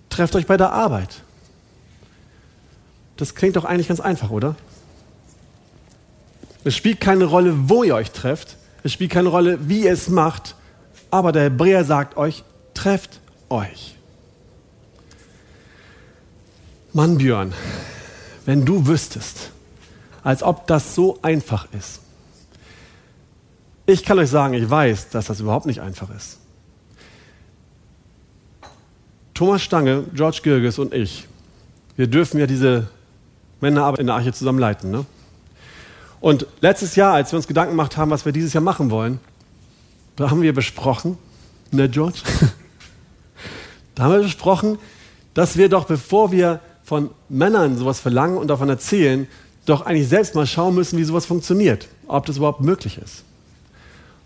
[0.08, 1.23] trefft euch bei der Arbeit.
[3.16, 4.56] Das klingt doch eigentlich ganz einfach, oder?
[6.64, 10.08] Es spielt keine Rolle, wo ihr euch trefft, es spielt keine Rolle, wie ihr es
[10.08, 10.56] macht,
[11.10, 13.96] aber der Hebräer sagt euch, trefft euch.
[16.92, 17.52] Mann, Björn,
[18.46, 19.50] wenn du wüsstest,
[20.22, 22.00] als ob das so einfach ist,
[23.86, 26.38] ich kann euch sagen, ich weiß, dass das überhaupt nicht einfach ist.
[29.34, 31.26] Thomas Stange, George Girgis und ich,
[31.96, 32.88] wir dürfen ja diese
[33.64, 34.90] Männerarbeit in der Arche zusammen leiten.
[34.90, 35.06] Ne?
[36.20, 39.20] Und letztes Jahr, als wir uns Gedanken gemacht haben, was wir dieses Jahr machen wollen,
[40.16, 41.18] da haben wir besprochen,
[41.70, 42.20] ne George?
[43.94, 44.78] da haben wir besprochen,
[45.32, 49.26] dass wir doch, bevor wir von Männern sowas verlangen und davon erzählen,
[49.66, 53.24] doch eigentlich selbst mal schauen müssen, wie sowas funktioniert, ob das überhaupt möglich ist.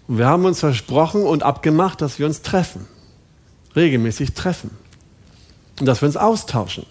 [0.08, 2.86] Und wir haben uns versprochen und abgemacht, dass wir uns treffen.
[3.76, 4.70] Regelmäßig treffen.
[5.78, 6.86] Und dass wir uns austauschen.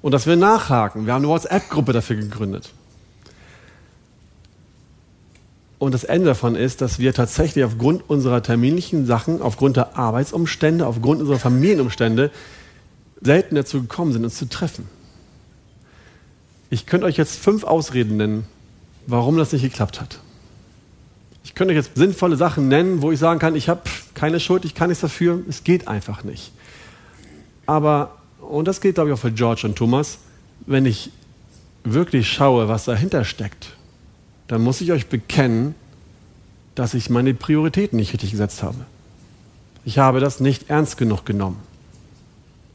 [0.00, 1.06] Und dass wir nachhaken.
[1.06, 2.70] Wir haben eine WhatsApp-Gruppe dafür gegründet.
[5.78, 10.86] Und das Ende davon ist, dass wir tatsächlich aufgrund unserer terminlichen Sachen, aufgrund der Arbeitsumstände,
[10.86, 12.30] aufgrund unserer Familienumstände
[13.20, 14.88] selten dazu gekommen sind, uns zu treffen.
[16.70, 18.44] Ich könnte euch jetzt fünf Ausreden nennen,
[19.06, 20.18] warum das nicht geklappt hat.
[21.44, 23.82] Ich könnte euch jetzt sinnvolle Sachen nennen, wo ich sagen kann, ich habe
[24.14, 26.52] keine Schuld, ich kann nichts dafür, es geht einfach nicht.
[27.64, 30.18] Aber, und das gilt glaube ich auch für George und Thomas,
[30.66, 31.10] wenn ich
[31.84, 33.76] wirklich schaue, was dahinter steckt,
[34.46, 35.74] dann muss ich euch bekennen,
[36.74, 38.78] dass ich meine Prioritäten nicht richtig gesetzt habe.
[39.84, 41.58] Ich habe das nicht ernst genug genommen.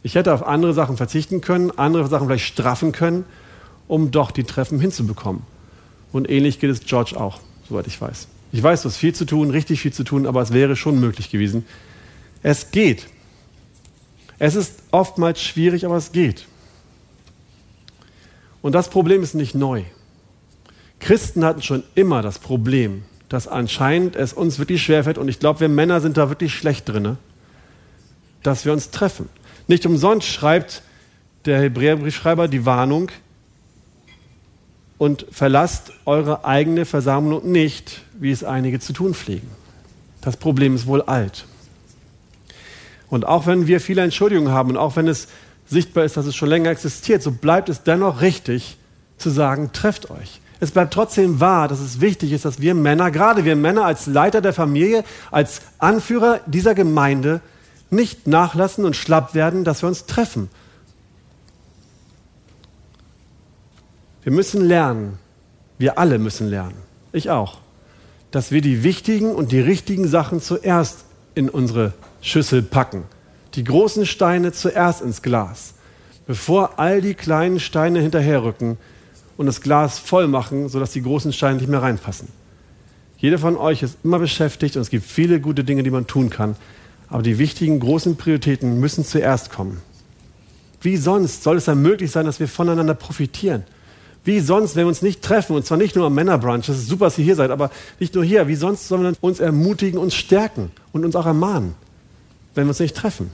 [0.03, 3.23] Ich hätte auf andere Sachen verzichten können, andere Sachen vielleicht straffen können,
[3.87, 5.43] um doch die Treffen hinzubekommen.
[6.11, 8.27] Und ähnlich geht es George auch, soweit ich weiß.
[8.51, 10.99] Ich weiß, du hast viel zu tun, richtig viel zu tun, aber es wäre schon
[10.99, 11.65] möglich gewesen.
[12.43, 13.07] Es geht.
[14.45, 16.47] Es ist oftmals schwierig, aber es geht.
[18.61, 19.83] Und das Problem ist nicht neu.
[20.99, 25.61] Christen hatten schon immer das Problem, dass anscheinend es uns wirklich schwerfällt, und ich glaube,
[25.61, 27.15] wir Männer sind da wirklich schlecht drin,
[28.41, 29.29] dass wir uns treffen.
[29.69, 30.81] Nicht umsonst schreibt
[31.45, 33.11] der Hebräerbriefschreiber die Warnung,
[34.97, 39.47] und verlasst eure eigene Versammlung nicht, wie es einige zu tun pflegen.
[40.19, 41.45] Das Problem ist wohl alt.
[43.13, 45.27] Und auch wenn wir viele Entschuldigungen haben und auch wenn es
[45.67, 48.75] sichtbar ist, dass es schon länger existiert, so bleibt es dennoch richtig
[49.19, 50.41] zu sagen, trefft euch.
[50.59, 54.07] Es bleibt trotzdem wahr, dass es wichtig ist, dass wir Männer, gerade wir Männer als
[54.07, 57.41] Leiter der Familie, als Anführer dieser Gemeinde,
[57.91, 60.49] nicht nachlassen und schlapp werden, dass wir uns treffen.
[64.23, 65.19] Wir müssen lernen,
[65.77, 66.77] wir alle müssen lernen,
[67.11, 67.59] ich auch,
[68.31, 73.03] dass wir die wichtigen und die richtigen Sachen zuerst in unsere Schüssel packen.
[73.53, 75.75] Die großen Steine zuerst ins Glas,
[76.25, 78.77] bevor all die kleinen Steine hinterherrücken
[79.37, 82.29] und das Glas voll machen, sodass die großen Steine nicht mehr reinpassen.
[83.17, 86.29] Jeder von euch ist immer beschäftigt und es gibt viele gute Dinge, die man tun
[86.29, 86.55] kann.
[87.09, 89.81] Aber die wichtigen, großen Prioritäten müssen zuerst kommen.
[90.81, 93.63] Wie sonst soll es dann möglich sein, dass wir voneinander profitieren?
[94.25, 96.87] Wie sonst, wenn wir uns nicht treffen, und zwar nicht nur am Männerbrunch, das ist
[96.87, 99.99] super, dass ihr hier seid, aber nicht nur hier, wie sonst sollen wir uns ermutigen,
[99.99, 101.75] uns stärken und uns auch ermahnen,
[102.55, 103.31] wenn wir uns nicht treffen?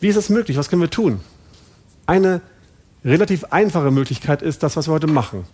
[0.00, 0.56] Wie ist das möglich?
[0.56, 1.20] Was können wir tun?
[2.06, 2.40] Eine
[3.04, 5.44] relativ einfache Möglichkeit ist das, was wir heute machen.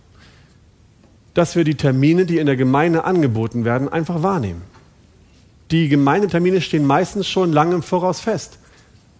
[1.32, 4.62] Dass wir die Termine, die in der Gemeinde angeboten werden, einfach wahrnehmen.
[5.70, 8.58] Die Gemeindetermine stehen meistens schon lange im Voraus fest.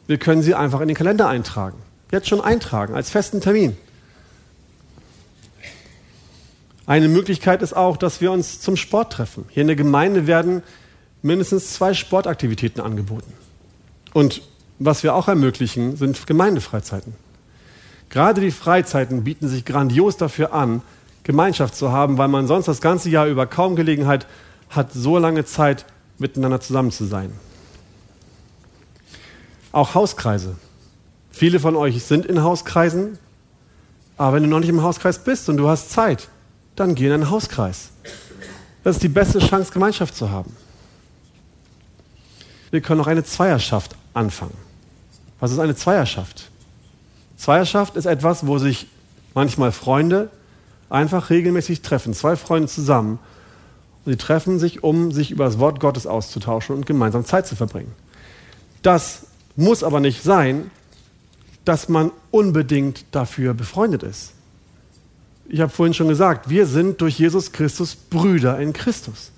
[0.07, 1.79] Wir können sie einfach in den Kalender eintragen.
[2.13, 3.77] Jetzt schon eintragen als festen Termin.
[6.87, 9.47] Eine Möglichkeit ist auch, dass wir uns zum Sport treffen.
[9.49, 10.63] Hier in der Gemeinde werden
[11.25, 13.33] mindestens zwei Sportaktivitäten angeboten.
[14.13, 14.43] Und
[14.79, 17.15] was wir auch ermöglichen, sind Gemeindefreizeiten.
[18.11, 20.83] Gerade die Freizeiten bieten sich grandios dafür an,
[21.23, 24.27] Gemeinschaft zu haben, weil man sonst das ganze Jahr über kaum Gelegenheit
[24.69, 25.87] hat, so lange Zeit
[26.19, 27.33] miteinander zusammen zu sein.
[29.73, 30.57] Auch Hauskreise.
[31.31, 33.19] Viele von euch sind in Hauskreisen,
[34.19, 36.29] aber wenn du noch nicht im Hauskreis bist und du hast Zeit,
[36.77, 37.91] dann geh in einen Hauskreis.
[38.85, 40.55] Das ist die beste Chance, Gemeinschaft zu haben.
[42.75, 44.57] Wir können auch eine Zweierschaft anfangen.
[45.39, 46.51] Was ist eine Zweierschaft?
[47.37, 48.89] Zweierschaft ist etwas, wo sich
[49.33, 50.29] manchmal Freunde
[50.91, 52.15] einfach regelmäßig treffen.
[52.15, 53.21] Zwei Freunde zusammen.
[54.05, 57.55] Und sie treffen sich, um sich über das Wort Gottes auszutauschen und gemeinsam Zeit zu
[57.55, 57.93] verbringen.
[58.83, 60.73] Das muss aber nicht sein,
[61.65, 64.33] dass man unbedingt dafür befreundet ist.
[65.49, 69.31] Ich habe vorhin schon gesagt, wir sind durch Jesus Christus Brüder in Christus.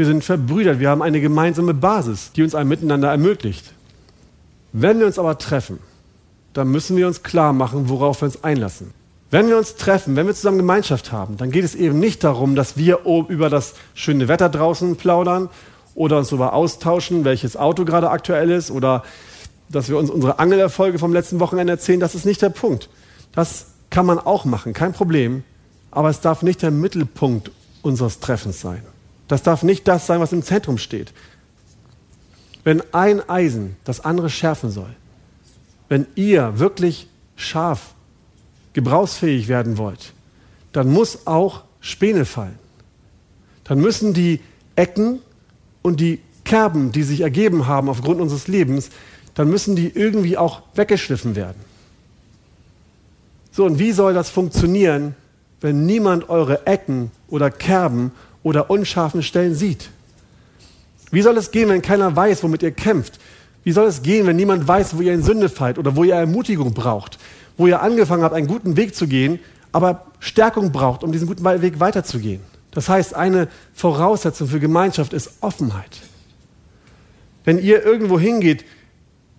[0.00, 3.74] Wir sind verbrüdert, wir haben eine gemeinsame Basis, die uns ein Miteinander ermöglicht.
[4.72, 5.78] Wenn wir uns aber treffen,
[6.54, 8.94] dann müssen wir uns klar machen, worauf wir uns einlassen.
[9.30, 12.54] Wenn wir uns treffen, wenn wir zusammen Gemeinschaft haben, dann geht es eben nicht darum,
[12.54, 15.50] dass wir über das schöne Wetter draußen plaudern
[15.94, 19.04] oder uns darüber austauschen, welches Auto gerade aktuell ist oder
[19.68, 22.88] dass wir uns unsere Angelerfolge vom letzten Wochenende erzählen, das ist nicht der Punkt.
[23.32, 25.44] Das kann man auch machen, kein Problem.
[25.90, 27.50] Aber es darf nicht der Mittelpunkt
[27.82, 28.80] unseres Treffens sein.
[29.30, 31.12] Das darf nicht das sein, was im Zentrum steht.
[32.64, 34.90] Wenn ein Eisen das andere schärfen soll,
[35.88, 37.94] wenn ihr wirklich scharf,
[38.72, 40.14] gebrauchsfähig werden wollt,
[40.72, 42.58] dann muss auch Späne fallen.
[43.62, 44.40] Dann müssen die
[44.74, 45.20] Ecken
[45.80, 48.90] und die Kerben, die sich ergeben haben aufgrund unseres Lebens,
[49.36, 51.60] dann müssen die irgendwie auch weggeschliffen werden.
[53.52, 55.14] So, und wie soll das funktionieren,
[55.60, 58.10] wenn niemand eure Ecken oder Kerben
[58.42, 59.90] oder unscharfen Stellen sieht?
[61.10, 63.18] Wie soll es gehen, wenn keiner weiß, womit ihr kämpft?
[63.64, 66.14] Wie soll es gehen, wenn niemand weiß, wo ihr in Sünde fallt oder wo ihr
[66.14, 67.18] Ermutigung braucht?
[67.56, 69.38] Wo ihr angefangen habt, einen guten Weg zu gehen,
[69.72, 72.40] aber Stärkung braucht, um diesen guten Weg weiterzugehen?
[72.70, 75.98] Das heißt, eine Voraussetzung für Gemeinschaft ist Offenheit.
[77.44, 78.64] Wenn ihr irgendwo hingeht,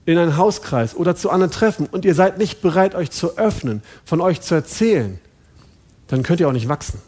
[0.05, 3.81] in einen Hauskreis oder zu anderen Treffen und ihr seid nicht bereit, euch zu öffnen,
[4.03, 5.19] von euch zu erzählen,
[6.07, 6.99] dann könnt ihr auch nicht wachsen.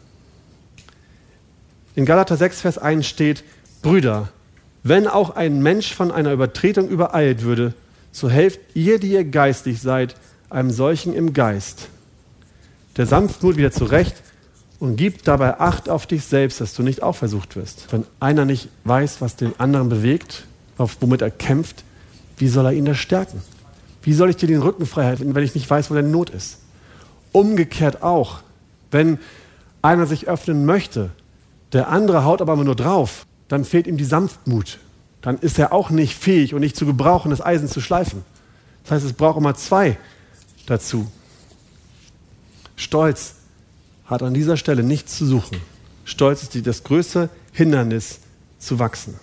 [1.96, 3.44] In Galater 6, Vers 1 steht,
[3.82, 4.30] Brüder,
[4.84, 7.74] wenn auch ein Mensch von einer Übertretung übereilt würde,
[8.12, 10.16] so helft ihr, die ihr geistig seid,
[10.50, 11.88] einem solchen im Geist.
[12.98, 14.16] Der Sanftmut wieder zurecht
[14.80, 17.88] und gib dabei Acht auf dich selbst, dass du nicht auch versucht wirst.
[17.92, 20.46] Wenn einer nicht weiß, was den anderen bewegt,
[20.78, 21.84] womit er kämpft,
[22.38, 23.42] wie soll er ihn da stärken?
[24.02, 26.30] Wie soll ich dir den Rücken frei halten, wenn ich nicht weiß, wo deine Not
[26.30, 26.58] ist?
[27.32, 28.42] Umgekehrt auch,
[28.92, 29.18] wenn
[29.82, 31.10] einer sich öffnen möchte,
[31.74, 34.80] der andere haut aber nur drauf, dann fehlt ihm die Sanftmut.
[35.22, 38.24] Dann ist er auch nicht fähig und nicht zu gebrauchen, das Eisen zu schleifen.
[38.84, 39.98] Das heißt, es braucht immer zwei
[40.66, 41.10] dazu.
[42.76, 43.36] Stolz
[44.06, 45.62] hat an dieser Stelle nichts zu suchen.
[46.06, 48.20] Stolz ist die, das größte Hindernis
[48.60, 49.20] zu wachsen.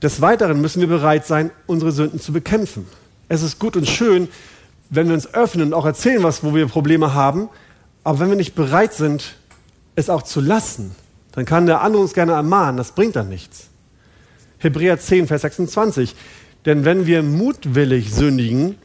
[0.00, 2.86] Des Weiteren müssen wir bereit sein, unsere Sünden zu bekämpfen.
[3.28, 4.28] Es ist gut und schön,
[4.90, 7.48] wenn wir uns öffnen und auch erzählen, was, wo wir Probleme haben,
[8.04, 9.36] aber wenn wir nicht bereit sind,
[9.94, 10.94] es auch zu lassen,
[11.32, 13.68] dann kann der andere uns gerne ermahnen, das bringt dann nichts.
[14.58, 16.14] Hebräer 10, Vers 26.
[16.64, 18.76] Denn wenn wir mutwillig sündigen,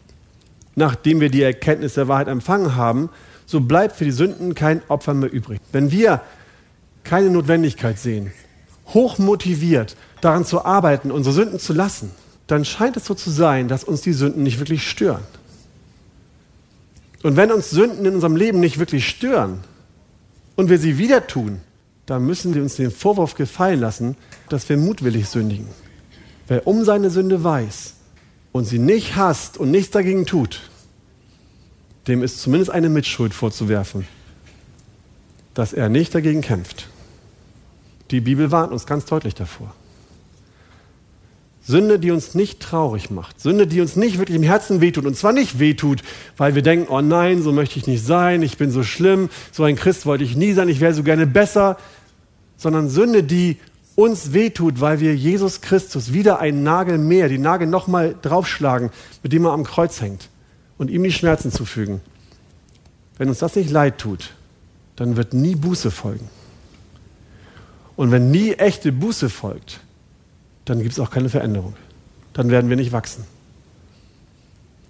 [0.76, 3.10] nachdem wir die Erkenntnis der Wahrheit empfangen haben,
[3.46, 5.62] so bleibt für die Sünden kein Opfer mehr übrig.
[5.72, 6.22] Wenn wir
[7.04, 8.32] keine Notwendigkeit sehen,
[8.88, 12.12] hochmotiviert daran zu arbeiten, unsere Sünden zu lassen,
[12.48, 15.24] dann scheint es so zu sein, dass uns die Sünden nicht wirklich stören.
[17.24, 19.64] Und wenn uns Sünden in unserem Leben nicht wirklich stören
[20.58, 21.62] und wir sie wieder tun,
[22.06, 24.18] dann müssen wir uns den Vorwurf gefallen lassen,
[24.50, 25.68] dass wir mutwillig sündigen.
[26.48, 27.94] Wer um seine Sünde weiß
[28.52, 30.70] und sie nicht hasst und nichts dagegen tut,
[32.08, 34.08] dem ist zumindest eine Mitschuld vorzuwerfen,
[35.54, 36.88] dass er nicht dagegen kämpft.
[38.12, 39.74] Die Bibel warnt uns ganz deutlich davor.
[41.68, 43.42] Sünde, die uns nicht traurig macht.
[43.42, 45.06] Sünde, die uns nicht wirklich im Herzen wehtut.
[45.06, 46.02] Und zwar nicht wehtut,
[46.38, 49.64] weil wir denken, oh nein, so möchte ich nicht sein, ich bin so schlimm, so
[49.64, 51.76] ein Christ wollte ich nie sein, ich wäre so gerne besser.
[52.56, 53.58] Sondern Sünde, die
[53.96, 58.90] uns wehtut, weil wir Jesus Christus wieder einen Nagel mehr, die Nagel nochmal draufschlagen,
[59.22, 60.30] mit dem er am Kreuz hängt
[60.78, 62.00] und ihm die Schmerzen zufügen.
[63.18, 64.32] Wenn uns das nicht leid tut,
[64.96, 66.30] dann wird nie Buße folgen.
[67.98, 69.82] Und wenn nie echte Buße folgt,
[70.70, 71.76] dann gibt es auch keine Veränderung.
[72.34, 73.26] Dann werden wir nicht wachsen.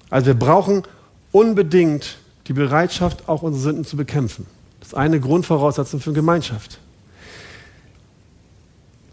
[0.10, 0.84] Also wir brauchen
[1.32, 4.48] unbedingt die Bereitschaft, auch unsere Sünden zu bekämpfen.
[4.80, 6.80] Das ist eine Grundvoraussetzung für Gemeinschaft.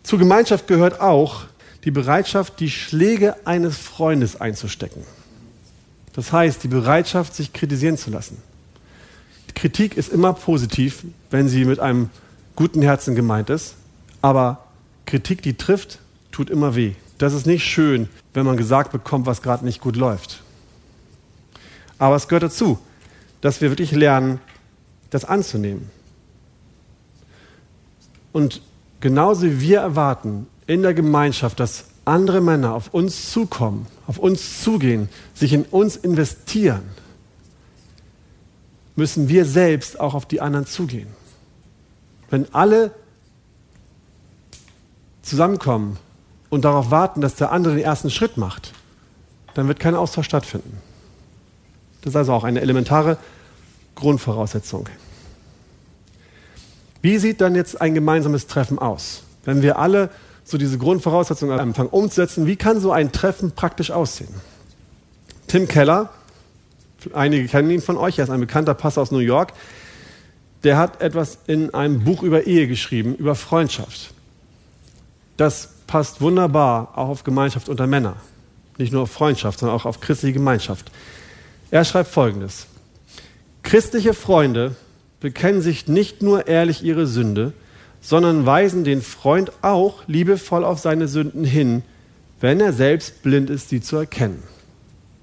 [0.03, 1.45] Zur Gemeinschaft gehört auch
[1.85, 5.03] die Bereitschaft, die Schläge eines Freundes einzustecken.
[6.15, 8.39] Das heißt, die Bereitschaft, sich kritisieren zu lassen.
[9.55, 12.11] Kritik ist immer positiv, wenn sie mit einem
[12.57, 13.75] guten Herzen gemeint ist,
[14.23, 14.65] aber
[15.07, 15.99] Kritik, die trifft,
[16.35, 16.95] tut immer weh.
[17.19, 20.43] Das ist nicht schön, wenn man gesagt bekommt, was gerade nicht gut läuft.
[21.97, 22.79] Aber es gehört dazu,
[23.41, 24.41] dass wir wirklich lernen,
[25.11, 25.91] das anzunehmen.
[28.33, 28.63] Und
[28.99, 34.61] genauso wie wir erwarten in der Gemeinschaft, dass andere Männer auf uns zukommen, auf uns
[34.61, 36.83] zugehen, sich in uns investieren,
[38.97, 41.09] müssen wir selbst auch auf die anderen zugehen.
[42.29, 42.91] Wenn alle
[45.23, 45.97] zusammenkommen
[46.55, 48.73] und darauf warten, dass der andere den ersten Schritt macht,
[49.55, 50.79] dann wird kein Austausch stattfinden.
[52.01, 53.19] Das ist also auch eine elementare
[53.97, 54.89] Grundvoraussetzung.
[57.03, 59.25] Wie sieht dann jetzt ein gemeinsames Treffen aus?
[59.45, 60.11] Wenn wir alle
[60.45, 64.35] so diese Grundvoraussetzungen anfangen umzusetzen, wie kann so ein Treffen praktisch aussehen?
[65.49, 66.11] Tim Keller,
[67.15, 69.53] einige kennen ihn von euch, er ist ein bekannter Pastor aus New York,
[70.63, 74.14] der hat etwas in einem Buch über Ehe geschrieben, über Freundschaft.
[75.37, 78.17] Das passt wunderbar auch auf Gemeinschaft unter Männern.
[78.79, 80.91] Nicht nur auf Freundschaft, sondern auch auf christliche Gemeinschaft.
[81.71, 82.67] Er schreibt folgendes.
[83.63, 84.77] Christliche Freunde
[85.21, 87.53] bekennen sich nicht nur ehrlich ihre Sünde,
[88.01, 91.83] sondern weisen den Freund auch liebevoll auf seine Sünden hin,
[92.41, 94.43] wenn er selbst blind ist, sie zu erkennen.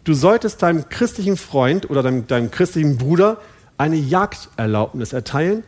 [0.04, 3.38] Du solltest deinem christlichen Freund oder deinem, deinem christlichen Bruder
[3.78, 5.64] eine Jagderlaubnis erteilen,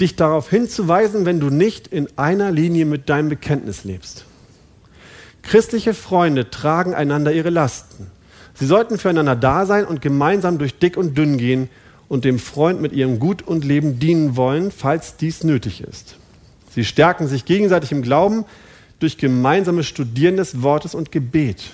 [0.00, 4.24] dich darauf hinzuweisen, wenn du nicht in einer Linie mit deinem Bekenntnis lebst.
[5.42, 8.08] Christliche Freunde tragen einander ihre Lasten.
[8.54, 11.68] Sie sollten füreinander da sein und gemeinsam durch dick und dünn gehen
[12.08, 16.16] und dem Freund mit ihrem Gut und Leben dienen wollen, falls dies nötig ist.
[16.74, 18.44] Sie stärken sich gegenseitig im Glauben
[18.98, 21.70] durch gemeinsames Studieren des Wortes und Gebet.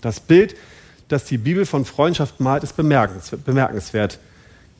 [0.00, 0.54] Das Bild,
[1.08, 4.18] das die Bibel von Freundschaft malt, ist bemerkenswert.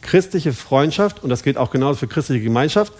[0.02, 2.92] Christliche Freundschaft, und das gilt auch genauso für christliche Gemeinschaft,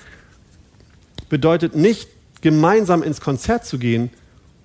[1.29, 2.09] bedeutet nicht,
[2.41, 4.11] gemeinsam ins Konzert zu gehen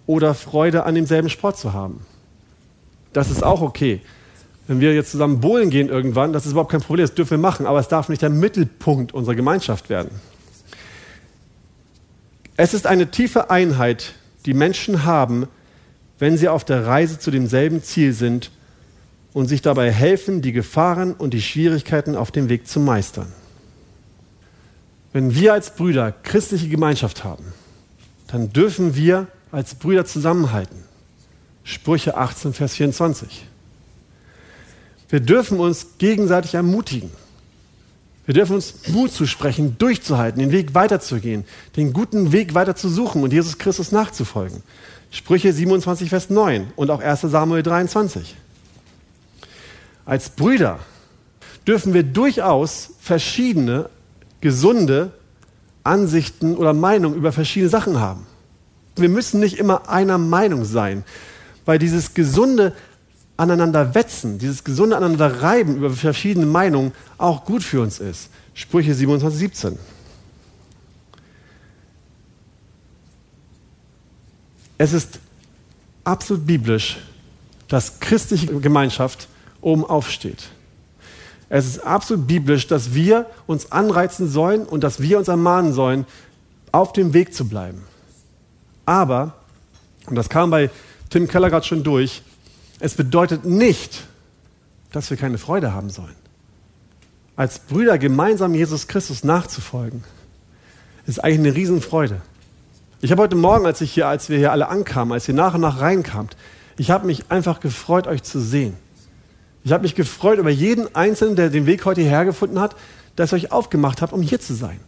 [0.06, 2.06] oder Freude an demselben Sport zu haben.
[3.14, 4.02] Das ist auch okay.
[4.68, 7.38] Wenn wir jetzt zusammen bowlen gehen irgendwann, das ist überhaupt kein Problem, das dürfen wir
[7.38, 10.12] machen, aber es darf nicht der Mittelpunkt unserer Gemeinschaft werden.
[12.56, 14.14] Es ist eine tiefe Einheit,
[14.46, 15.48] die Menschen haben,
[16.20, 18.52] wenn sie auf der Reise zu demselben Ziel sind
[19.34, 23.32] und sich dabei helfen, die Gefahren und die Schwierigkeiten auf dem Weg zu meistern.
[25.12, 27.46] Wenn wir als Brüder christliche Gemeinschaft haben,
[28.28, 30.84] dann dürfen wir als Brüder zusammenhalten.
[31.64, 33.46] Sprüche 18, Vers 24.
[35.10, 37.12] Wir dürfen uns gegenseitig ermutigen.
[38.26, 41.44] Wir dürfen uns Mut zusprechen, durchzuhalten, den Weg weiterzugehen,
[41.76, 44.64] den guten Weg weiter zu suchen und Jesus Christus nachzufolgen.
[45.12, 48.36] Sprüche 27, Vers 9 und auch 1 Samuel 23.
[50.06, 50.80] Als Brüder
[51.66, 53.89] dürfen wir durchaus verschiedene,
[54.41, 55.12] gesunde
[55.84, 58.26] Ansichten oder Meinungen über verschiedene Sachen haben.
[58.95, 61.04] Wir müssen nicht immer einer Meinung sein,
[61.66, 62.74] weil dieses gesunde
[63.38, 68.30] aneinander wetzen, dieses gesunde aneinander reiben über verschiedene Meinungen auch gut für uns ist.
[68.54, 69.80] Sprüche 27, 17.
[74.78, 75.20] Es ist
[76.04, 76.97] absolut biblisch,
[77.68, 79.28] dass christliche Gemeinschaft
[79.64, 80.49] oben aufsteht.
[81.49, 86.05] Es ist absolut biblisch, dass wir uns anreizen sollen und dass wir uns ermahnen sollen,
[86.72, 87.84] auf dem Weg zu bleiben.
[88.86, 89.36] Aber,
[90.07, 90.70] und das kam bei
[91.09, 92.24] Tim Keller gerade schon durch,
[92.80, 94.03] es bedeutet nicht,
[94.91, 96.16] dass wir keine Freude haben sollen.
[97.36, 100.03] Als Brüder gemeinsam Jesus Christus nachzufolgen,
[101.05, 102.22] ist eigentlich eine Riesenfreude.
[103.01, 105.55] Ich habe heute Morgen, als, ich hier, als wir hier alle ankamen, als ihr nach
[105.55, 106.36] und nach reinkamt,
[106.78, 108.76] ich habe mich einfach gefreut, euch zu sehen.
[109.64, 112.76] Ich habe mich gefreut über jeden Einzelnen, der den Weg heute hierher gefunden hat,
[113.16, 114.80] dass ihr euch aufgemacht habt, um hier zu sein.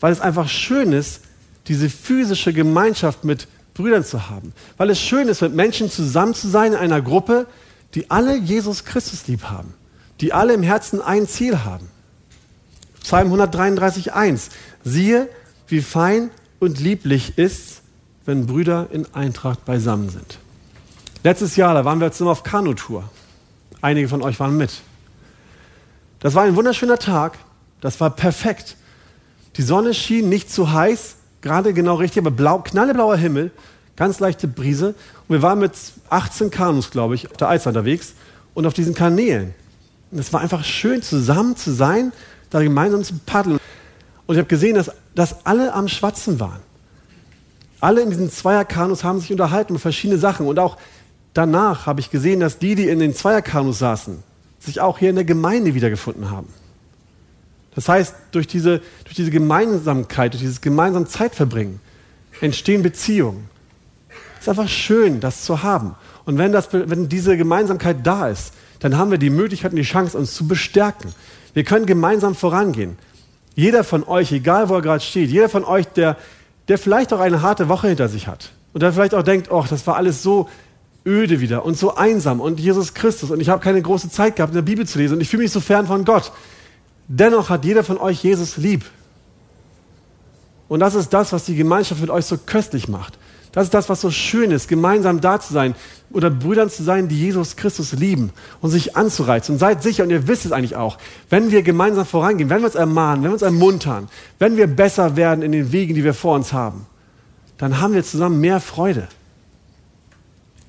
[0.00, 1.22] Weil es einfach schön ist,
[1.68, 4.52] diese physische Gemeinschaft mit Brüdern zu haben.
[4.76, 7.46] Weil es schön ist, mit Menschen zusammen zu sein in einer Gruppe,
[7.94, 9.74] die alle Jesus Christus lieb haben.
[10.20, 11.88] Die alle im Herzen ein Ziel haben.
[13.02, 14.50] Psalm 133,1.
[14.84, 15.28] Siehe,
[15.68, 17.82] wie fein und lieblich ist,
[18.26, 20.38] wenn Brüder in Eintracht beisammen sind.
[21.22, 23.04] Letztes Jahr, da waren wir zusammen auf Kanutour.
[23.82, 24.70] Einige von euch waren mit.
[26.20, 27.38] Das war ein wunderschöner Tag.
[27.80, 28.76] Das war perfekt.
[29.56, 33.50] Die Sonne schien nicht zu heiß, gerade genau richtig, aber blau, knalleblauer Himmel,
[33.96, 34.94] ganz leichte Brise.
[35.28, 35.72] Und wir waren mit
[36.10, 38.14] 18 Kanus, glaube ich, auf der Alster unterwegs
[38.54, 39.54] und auf diesen Kanälen.
[40.10, 42.12] Und es war einfach schön, zusammen zu sein,
[42.50, 43.58] da gemeinsam zu paddeln.
[44.26, 46.60] Und ich habe gesehen, dass, dass alle am Schwatzen waren.
[47.80, 50.46] Alle in diesen Zweierkanus haben sich unterhalten über verschiedene Sachen.
[50.46, 50.76] Und auch
[51.34, 54.22] danach habe ich gesehen, dass die, die in den Zweierkanus saßen,
[54.58, 56.48] sich auch hier in der Gemeinde wiedergefunden haben.
[57.74, 61.80] Das heißt, durch diese, durch diese Gemeinsamkeit, durch dieses gemeinsame Zeitverbringen
[62.40, 63.48] entstehen Beziehungen.
[64.36, 65.94] Es ist einfach schön, das zu haben.
[66.24, 69.82] Und wenn, das, wenn diese Gemeinsamkeit da ist, dann haben wir die Möglichkeit und die
[69.82, 71.12] Chance, uns zu bestärken.
[71.52, 72.96] Wir können gemeinsam vorangehen.
[73.54, 76.16] Jeder von euch, egal wo er gerade steht, jeder von euch, der,
[76.68, 79.64] der vielleicht auch eine harte Woche hinter sich hat und der vielleicht auch denkt, oh,
[79.68, 80.48] das war alles so
[81.06, 84.52] öde wieder und so einsam und Jesus Christus und ich habe keine große Zeit gehabt,
[84.52, 86.32] in der Bibel zu lesen und ich fühle mich so fern von Gott.
[87.08, 88.84] Dennoch hat jeder von euch Jesus lieb.
[90.68, 93.18] Und das ist das, was die Gemeinschaft mit euch so köstlich macht.
[93.52, 95.74] Das ist das, was so schön ist, gemeinsam da zu sein
[96.12, 98.30] oder Brüdern zu sein, die Jesus Christus lieben
[98.60, 99.54] und sich anzureizen.
[99.54, 100.98] Und seid sicher, und ihr wisst es eigentlich auch,
[101.30, 105.16] wenn wir gemeinsam vorangehen, wenn wir uns ermahnen, wenn wir uns ermuntern, wenn wir besser
[105.16, 106.86] werden in den Wegen, die wir vor uns haben,
[107.58, 109.08] dann haben wir zusammen mehr Freude.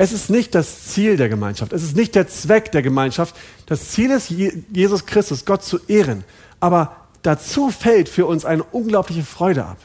[0.01, 3.35] Es ist nicht das Ziel der Gemeinschaft, es ist nicht der Zweck der Gemeinschaft.
[3.67, 6.23] Das Ziel ist, Jesus Christus, Gott zu ehren.
[6.59, 9.77] Aber dazu fällt für uns eine unglaubliche Freude ab.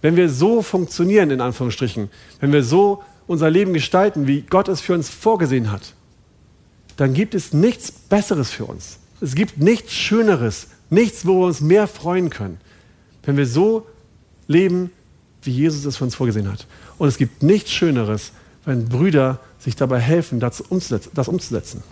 [0.00, 2.08] Wenn wir so funktionieren, in Anführungsstrichen,
[2.40, 5.92] wenn wir so unser Leben gestalten, wie Gott es für uns vorgesehen hat,
[6.96, 8.98] dann gibt es nichts Besseres für uns.
[9.20, 12.56] Es gibt nichts Schöneres, nichts, wo wir uns mehr freuen können,
[13.24, 13.86] wenn wir so
[14.46, 14.90] leben,
[15.42, 16.66] wie Jesus es für uns vorgesehen hat.
[16.96, 18.32] Und es gibt nichts Schöneres,
[18.66, 21.82] wenn Brüder sich dabei helfen, das umzusetzen.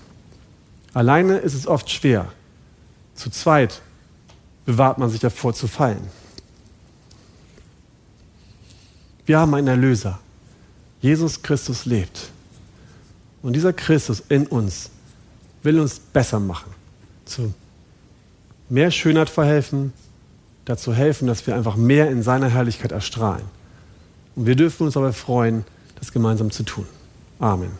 [0.92, 2.26] Alleine ist es oft schwer.
[3.14, 3.80] Zu zweit
[4.66, 6.08] bewahrt man sich davor zu fallen.
[9.24, 10.18] Wir haben einen Erlöser.
[11.00, 12.30] Jesus Christus lebt.
[13.42, 14.90] Und dieser Christus in uns
[15.62, 16.72] will uns besser machen,
[17.24, 17.54] zu
[18.68, 19.92] mehr Schönheit verhelfen,
[20.64, 23.44] dazu helfen, dass wir einfach mehr in seiner Herrlichkeit erstrahlen.
[24.34, 25.64] Und wir dürfen uns aber freuen,
[26.05, 26.86] das gemeinsam zu tun.
[27.38, 27.72] Amen.